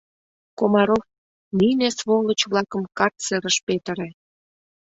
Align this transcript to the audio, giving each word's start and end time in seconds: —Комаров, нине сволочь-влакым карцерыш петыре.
—Комаров, 0.57 1.03
нине 1.57 1.87
сволочь-влакым 1.99 2.83
карцерыш 2.97 3.55
петыре. 3.67 4.09